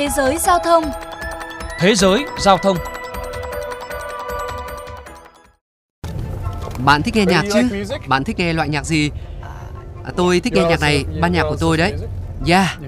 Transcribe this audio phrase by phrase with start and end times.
[0.00, 0.84] Thế giới giao thông
[1.78, 2.76] Thế giới giao thông
[6.84, 7.60] Bạn thích nghe nhạc chứ?
[8.06, 9.10] Bạn thích nghe loại nhạc gì?
[10.04, 11.92] À, tôi thích nghe nhạc này, ban nhạc của tôi đấy.
[12.46, 12.78] Yeah.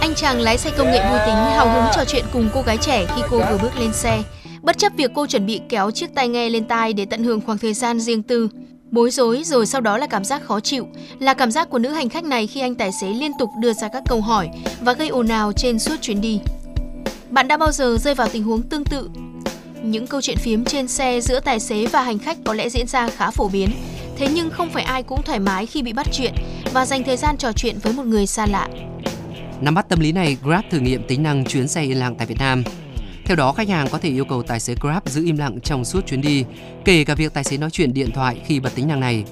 [0.00, 2.76] Anh chàng lái xe công nghệ vui tính hào hứng trò chuyện cùng cô gái
[2.76, 4.22] trẻ khi cô vừa bước lên xe.
[4.62, 7.40] Bất chấp việc cô chuẩn bị kéo chiếc tai nghe lên tai để tận hưởng
[7.40, 8.48] khoảng thời gian riêng tư.
[8.90, 10.86] Bối rối rồi sau đó là cảm giác khó chịu,
[11.18, 13.72] là cảm giác của nữ hành khách này khi anh tài xế liên tục đưa
[13.72, 14.48] ra các câu hỏi
[14.80, 16.40] và gây ồn ào trên suốt chuyến đi.
[17.30, 19.10] Bạn đã bao giờ rơi vào tình huống tương tự?
[19.82, 22.86] Những câu chuyện phiếm trên xe giữa tài xế và hành khách có lẽ diễn
[22.86, 23.70] ra khá phổ biến,
[24.16, 26.32] thế nhưng không phải ai cũng thoải mái khi bị bắt chuyện
[26.72, 28.68] và dành thời gian trò chuyện với một người xa lạ.
[29.60, 32.26] Nắm bắt tâm lý này, Grab thử nghiệm tính năng chuyến xe yên lặng tại
[32.26, 32.64] Việt Nam.
[33.28, 35.84] Theo đó, khách hàng có thể yêu cầu tài xế Grab giữ im lặng trong
[35.84, 36.44] suốt chuyến đi,
[36.84, 39.24] kể cả việc tài xế nói chuyện điện thoại khi bật tính năng này.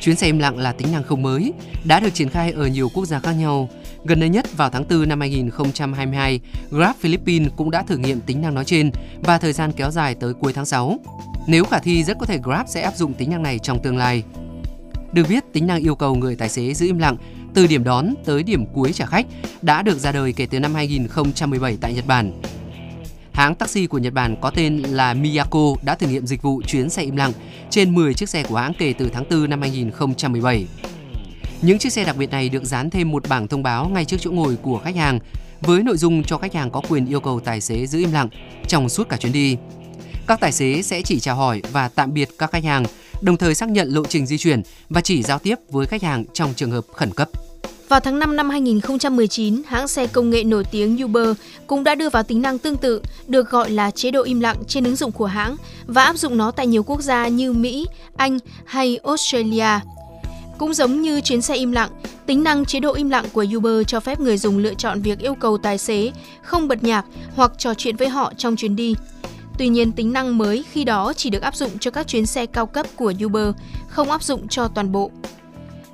[0.00, 1.52] Chuyến xe im lặng là tính năng không mới,
[1.84, 3.68] đã được triển khai ở nhiều quốc gia khác nhau.
[4.04, 8.42] Gần đây nhất vào tháng 4 năm 2022, Grab Philippines cũng đã thử nghiệm tính
[8.42, 8.90] năng nói trên
[9.22, 10.98] và thời gian kéo dài tới cuối tháng 6.
[11.46, 13.96] Nếu khả thi, rất có thể Grab sẽ áp dụng tính năng này trong tương
[13.96, 14.22] lai.
[15.12, 17.16] Được biết, tính năng yêu cầu người tài xế giữ im lặng
[17.54, 19.26] từ điểm đón tới điểm cuối trả khách
[19.62, 22.32] đã được ra đời kể từ năm 2017 tại Nhật Bản.
[23.36, 26.90] Hãng taxi của Nhật Bản có tên là Miyako đã thử nghiệm dịch vụ chuyến
[26.90, 27.32] xe im lặng
[27.70, 30.66] trên 10 chiếc xe của hãng kể từ tháng 4 năm 2017.
[31.62, 34.16] Những chiếc xe đặc biệt này được dán thêm một bảng thông báo ngay trước
[34.20, 35.18] chỗ ngồi của khách hàng
[35.60, 38.28] với nội dung cho khách hàng có quyền yêu cầu tài xế giữ im lặng
[38.68, 39.56] trong suốt cả chuyến đi.
[40.26, 42.84] Các tài xế sẽ chỉ chào hỏi và tạm biệt các khách hàng,
[43.20, 46.24] đồng thời xác nhận lộ trình di chuyển và chỉ giao tiếp với khách hàng
[46.32, 47.28] trong trường hợp khẩn cấp.
[47.88, 51.28] Vào tháng 5 năm 2019, hãng xe công nghệ nổi tiếng Uber
[51.66, 54.56] cũng đã đưa vào tính năng tương tự, được gọi là chế độ im lặng
[54.68, 55.56] trên ứng dụng của hãng
[55.86, 59.80] và áp dụng nó tại nhiều quốc gia như Mỹ, Anh hay Australia.
[60.58, 61.90] Cũng giống như chuyến xe im lặng,
[62.26, 65.18] tính năng chế độ im lặng của Uber cho phép người dùng lựa chọn việc
[65.18, 66.10] yêu cầu tài xế
[66.42, 67.04] không bật nhạc
[67.36, 68.94] hoặc trò chuyện với họ trong chuyến đi.
[69.58, 72.46] Tuy nhiên, tính năng mới khi đó chỉ được áp dụng cho các chuyến xe
[72.46, 73.48] cao cấp của Uber,
[73.88, 75.10] không áp dụng cho toàn bộ.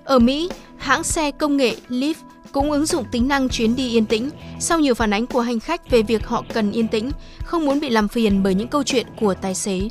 [0.05, 0.49] Ở Mỹ,
[0.83, 2.15] hãng xe công nghệ Lyft
[2.53, 5.61] cũng ứng dụng tính năng chuyến đi yên tĩnh sau nhiều phản ánh của hành
[5.61, 7.11] khách về việc họ cần yên tĩnh,
[7.45, 9.89] không muốn bị làm phiền bởi những câu chuyện của tài xế.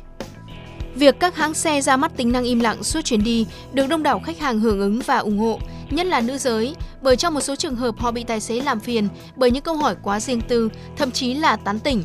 [0.94, 4.02] Việc các hãng xe ra mắt tính năng im lặng suốt chuyến đi được đông
[4.02, 5.58] đảo khách hàng hưởng ứng và ủng hộ,
[5.90, 8.80] nhất là nữ giới, bởi trong một số trường hợp họ bị tài xế làm
[8.80, 12.04] phiền bởi những câu hỏi quá riêng tư, thậm chí là tán tỉnh.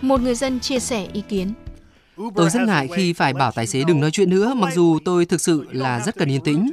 [0.00, 1.52] Một người dân chia sẻ ý kiến.
[2.34, 5.24] Tôi rất ngại khi phải bảo tài xế đừng nói chuyện nữa, mặc dù tôi
[5.24, 6.70] thực sự là rất cần yên tĩnh.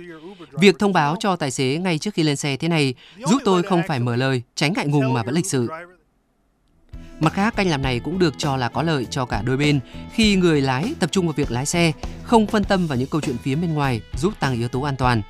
[0.59, 2.93] Việc thông báo cho tài xế ngay trước khi lên xe thế này
[3.27, 5.67] giúp tôi không phải mở lời, tránh ngại ngùng mà vẫn lịch sự.
[7.19, 9.79] Mặt khác, cách làm này cũng được cho là có lợi cho cả đôi bên
[10.13, 11.91] khi người lái tập trung vào việc lái xe,
[12.23, 14.95] không phân tâm vào những câu chuyện phía bên ngoài, giúp tăng yếu tố an
[14.95, 15.21] toàn.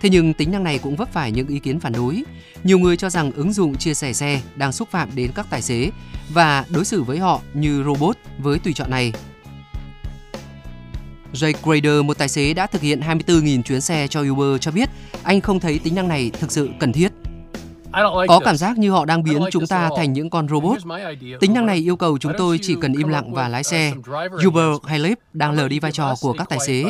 [0.00, 2.22] Thế nhưng tính năng này cũng vấp phải những ý kiến phản đối.
[2.64, 5.62] Nhiều người cho rằng ứng dụng chia sẻ xe đang xúc phạm đến các tài
[5.62, 5.90] xế
[6.28, 9.12] và đối xử với họ như robot với tùy chọn này.
[11.32, 14.88] Jay Grader, một tài xế đã thực hiện 24.000 chuyến xe cho Uber cho biết
[15.22, 17.12] anh không thấy tính năng này thực sự cần thiết.
[18.28, 20.78] Có cảm giác như họ đang biến chúng ta thành những con robot.
[21.40, 23.92] Tính năng này yêu cầu chúng tôi chỉ cần im lặng và lái xe.
[24.46, 26.84] Uber hay Lyft đang lờ đi vai trò của các tài xế.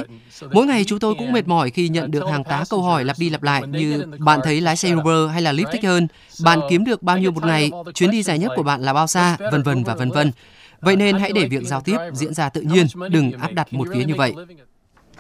[0.53, 3.19] Mỗi ngày chúng tôi cũng mệt mỏi khi nhận được hàng tá câu hỏi lặp
[3.19, 6.09] đi lặp lại như bạn thấy lái xe Uber hay là Lyft thích hơn,
[6.45, 9.07] bạn kiếm được bao nhiêu một ngày, chuyến đi dài nhất của bạn là bao
[9.07, 10.33] xa, vân vân và vân vân.
[10.81, 13.89] Vậy nên hãy để việc giao tiếp diễn ra tự nhiên, đừng áp đặt một
[13.95, 14.35] phía như vậy.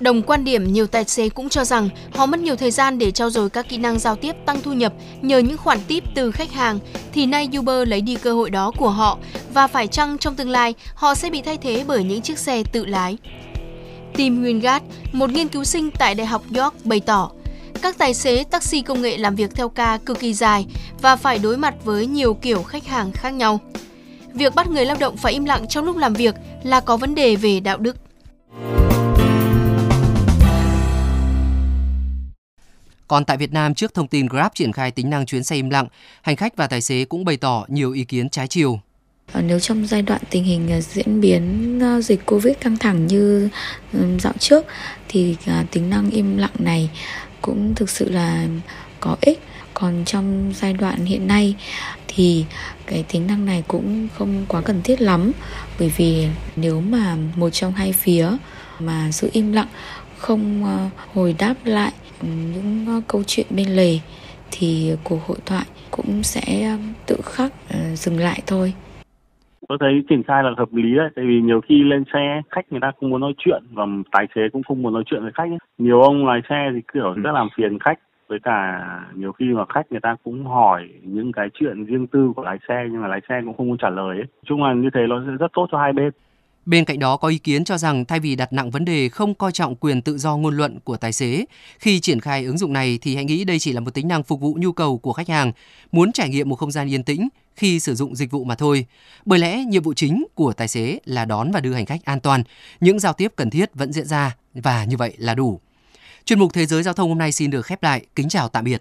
[0.01, 3.11] Đồng quan điểm, nhiều tài xế cũng cho rằng họ mất nhiều thời gian để
[3.11, 6.31] trau dồi các kỹ năng giao tiếp tăng thu nhập nhờ những khoản tip từ
[6.31, 6.79] khách hàng,
[7.13, 9.19] thì nay Uber lấy đi cơ hội đó của họ
[9.55, 12.63] và phải chăng trong tương lai họ sẽ bị thay thế bởi những chiếc xe
[12.63, 13.19] tự lái.
[14.15, 14.81] Tim Wingard,
[15.13, 17.31] một nghiên cứu sinh tại Đại học York bày tỏ,
[17.83, 20.67] các tài xế taxi công nghệ làm việc theo ca cực kỳ dài
[21.03, 23.61] và phải đối mặt với nhiều kiểu khách hàng khác nhau.
[24.37, 27.15] Việc bắt người lao động phải im lặng trong lúc làm việc là có vấn
[27.15, 27.97] đề về đạo đức.
[33.09, 35.71] Còn tại Việt Nam, trước thông tin Grab triển khai tính năng chuyến xe im
[35.71, 35.87] lặng,
[36.23, 38.81] hành khách và tài xế cũng bày tỏ nhiều ý kiến trái chiều.
[39.33, 43.07] Ờ, nếu trong giai đoạn tình hình ờ, diễn biến ờ, dịch Covid căng thẳng
[43.07, 43.49] như
[44.19, 44.67] dạo trước
[45.09, 45.37] thì
[45.71, 46.91] tính năng im lặng này
[47.43, 48.47] cũng thực sự là
[49.01, 49.41] có ích.
[49.75, 51.55] Còn trong giai đoạn hiện nay
[52.17, 52.45] thì
[52.87, 55.33] cái tính năng này cũng không quá cần thiết lắm.
[55.79, 56.27] Bởi vì
[56.57, 58.29] nếu mà một trong hai phía
[58.81, 59.69] mà giữ im lặng
[60.19, 60.65] không
[61.15, 61.93] hồi đáp lại
[62.23, 63.99] những ờ, câu chuyện bên lề
[64.51, 66.77] thì cuộc hội thoại cũng sẽ
[67.07, 68.73] tự khắc ờ, dừng lại thôi.
[69.69, 72.73] Tôi thấy triển khai là hợp lý đấy tại vì nhiều khi lên xe khách
[72.73, 75.33] người ta không muốn nói chuyện và tài xế cũng không muốn nói chuyện với
[75.35, 75.59] khách ấy.
[75.79, 77.99] nhiều ông lái xe thì kiểu rất làm phiền khách
[78.29, 78.81] với cả
[79.15, 82.59] nhiều khi mà khách người ta cũng hỏi những cái chuyện riêng tư của lái
[82.69, 84.27] xe nhưng mà lái xe cũng không muốn trả lời ấy.
[84.47, 86.11] chung là như thế nó sẽ rất tốt cho hai bên
[86.67, 89.35] Bên cạnh đó có ý kiến cho rằng thay vì đặt nặng vấn đề không
[89.35, 91.45] coi trọng quyền tự do ngôn luận của tài xế,
[91.79, 94.23] khi triển khai ứng dụng này thì hãy nghĩ đây chỉ là một tính năng
[94.23, 95.53] phục vụ nhu cầu của khách hàng,
[95.93, 98.87] muốn trải nghiệm một không gian yên tĩnh khi sử dụng dịch vụ mà thôi.
[99.25, 102.21] Bởi lẽ nhiệm vụ chính của tài xế là đón và đưa hành khách an
[102.21, 102.43] toàn,
[102.81, 105.61] những giao tiếp cần thiết vẫn diễn ra và như vậy là đủ.
[106.27, 108.07] Chuyên mục Thế giới giao thông hôm nay xin được khép lại.
[108.15, 108.75] Kính chào tạm biệt.